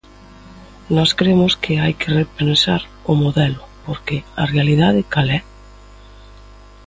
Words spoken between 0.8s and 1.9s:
Nós cremos que